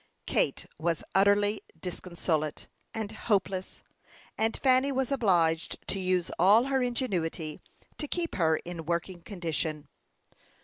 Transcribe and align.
Kate 0.25 0.65
was 0.79 1.03
utterly 1.13 1.61
disconsolate 1.79 2.67
and 2.91 3.11
hopeless, 3.11 3.83
and 4.35 4.57
Fanny 4.57 4.91
was 4.91 5.11
obliged 5.11 5.77
to 5.87 5.99
use 5.99 6.31
all 6.39 6.63
her 6.63 6.81
ingenuity 6.81 7.61
to 7.99 8.07
keep 8.07 8.33
her 8.33 8.57
in 8.65 8.85
working 8.87 9.21
condition. 9.21 9.87